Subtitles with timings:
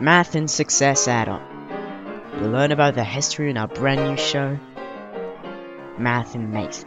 [0.00, 1.42] Math and Success Add-on.
[2.38, 4.56] You'll learn about the history in our brand new show,
[5.98, 6.84] Math and Mate.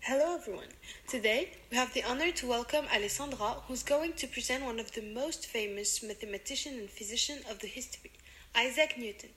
[0.00, 0.66] Hello everyone.
[1.06, 5.02] Today we have the honor to welcome Alessandra, who's going to present one of the
[5.02, 8.10] most famous mathematician and physician of the history,
[8.56, 9.30] Isaac Newton.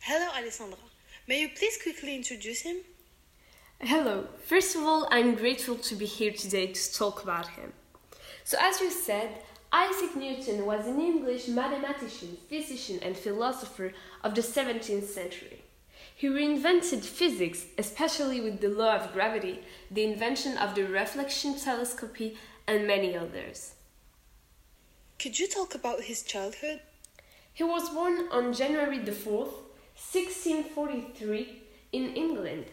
[0.00, 0.78] Hello Alessandra.
[1.28, 2.78] May you please quickly introduce him?
[3.80, 4.26] Hello.
[4.44, 7.72] First of all, I'm grateful to be here today to talk about him.
[8.46, 9.42] So, as you said,
[9.72, 13.92] Isaac Newton was an English mathematician, physician, and philosopher
[14.22, 15.64] of the 17th century.
[16.14, 22.36] He reinvented physics, especially with the law of gravity, the invention of the reflection telescope,
[22.68, 23.74] and many others.
[25.18, 26.82] Could you talk about his childhood?
[27.52, 29.54] He was born on January the 4th,
[29.96, 32.66] 1643, in England.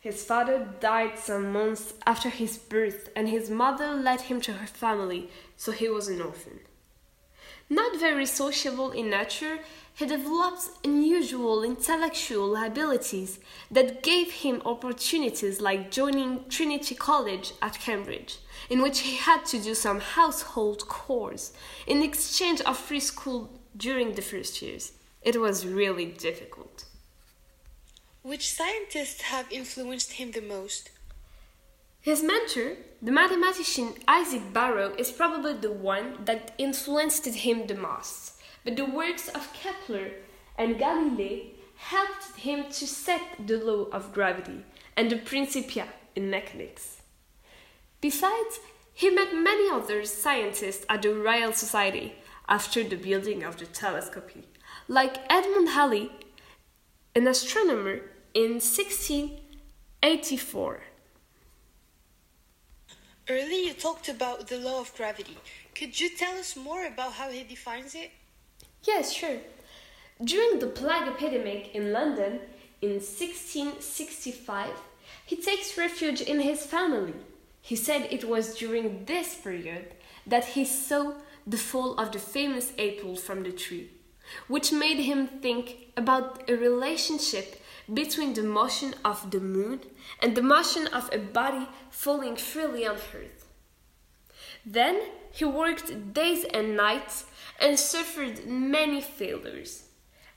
[0.00, 4.66] His father died some months after his birth, and his mother led him to her
[4.66, 6.60] family, so he was an orphan.
[7.68, 9.58] Not very sociable in nature,
[9.94, 18.38] he developed unusual intellectual abilities that gave him opportunities like joining Trinity College at Cambridge,
[18.70, 21.52] in which he had to do some household chores
[21.86, 24.92] in exchange of free school during the first years.
[25.20, 26.86] It was really difficult.
[28.22, 30.90] Which scientists have influenced him the most?
[32.02, 38.34] His mentor, the mathematician Isaac Barrow, is probably the one that influenced him the most.
[38.62, 40.10] But the works of Kepler
[40.58, 44.66] and Galilei helped him to set the law of gravity
[44.98, 47.00] and the Principia in mechanics.
[48.02, 48.60] Besides,
[48.92, 52.16] he met many other scientists at the Royal Society
[52.50, 54.30] after the building of the telescope,
[54.88, 56.10] like Edmund Halley
[57.20, 58.00] an astronomer
[58.32, 60.80] in 1684.
[63.28, 65.36] Early you talked about the law of gravity.
[65.74, 68.10] Could you tell us more about how he defines it?
[68.84, 69.36] Yes, sure.
[70.24, 72.40] During the plague epidemic in London
[72.80, 74.70] in 1665,
[75.26, 77.12] he takes refuge in his family.
[77.60, 79.92] He said it was during this period
[80.26, 81.16] that he saw
[81.46, 83.90] the fall of the famous apple from the tree
[84.48, 87.60] which made him think about a relationship
[87.92, 89.80] between the motion of the moon
[90.20, 93.46] and the motion of a body falling freely on earth.
[94.64, 95.00] Then
[95.32, 97.26] he worked days and nights
[97.58, 99.84] and suffered many failures.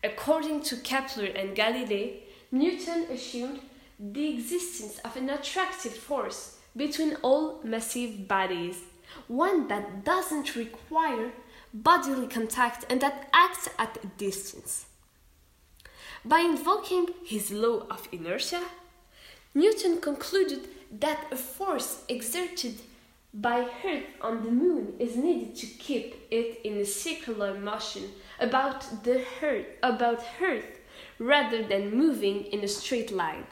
[0.03, 2.19] According to Kepler and Galilei,
[2.51, 3.59] Newton assumed
[3.99, 8.81] the existence of an attractive force between all massive bodies,
[9.27, 11.31] one that doesn't require
[11.73, 14.85] bodily contact and that acts at a distance.
[16.23, 18.63] By invoking his law of inertia,
[19.53, 20.67] Newton concluded
[20.99, 22.81] that a force exerted
[23.33, 28.03] by Earth on the moon is needed to keep it in a circular motion
[28.39, 30.79] about the Earth, about Earth
[31.17, 33.45] rather than moving in a straight line.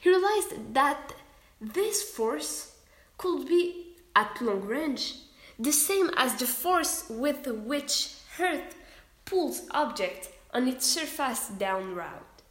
[0.00, 1.14] He realized that
[1.60, 2.76] this force
[3.16, 5.14] could be at long range
[5.58, 8.76] the same as the force with which Earth
[9.24, 12.42] pulls objects on its surface down route.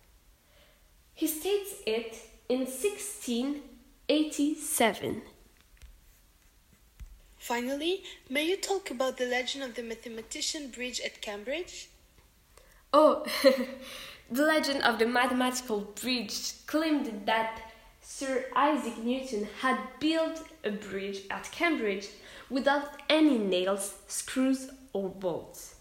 [1.13, 2.18] He states it
[2.50, 5.22] in 1687.
[7.38, 11.88] Finally, may you talk about the legend of the mathematician bridge at Cambridge?
[12.94, 13.25] Oh,
[14.29, 17.62] the legend of the mathematical bridge claimed that
[18.01, 22.07] Sir Isaac Newton had built a bridge at Cambridge
[22.49, 25.75] without any nails, screws, or bolts.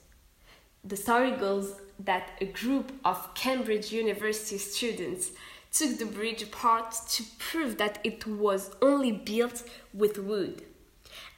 [0.85, 5.31] The story goes that a group of Cambridge University students
[5.73, 9.63] took the bridge apart to prove that it was only built
[9.93, 10.63] with wood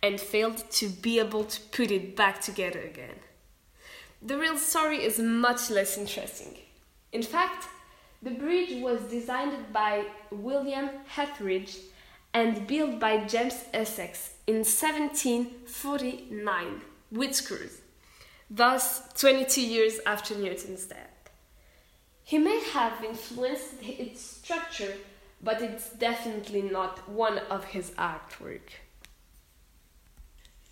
[0.03, 3.17] and failed to be able to put it back together again.
[4.21, 6.57] The real story is much less interesting.
[7.13, 7.67] In fact,
[8.23, 11.79] the bridge was designed by William Etheridge
[12.35, 17.81] and built by James Essex in 1749 with screws,
[18.51, 21.31] thus 22 years after Newton's death.
[22.23, 24.95] He may have influenced its structure,
[25.43, 28.71] but it's definitely not one of his artwork.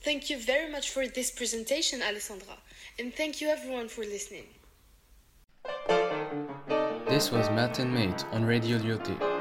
[0.03, 2.59] Thank you very much for this presentation, Alessandra,
[2.99, 4.45] and thank you everyone for listening.
[7.09, 9.36] This was Math and Mate on Radio Lyoté.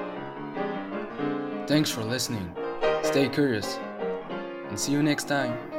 [1.68, 2.56] Thanks for listening.
[3.02, 3.80] Stay curious
[4.70, 5.75] and see you next time.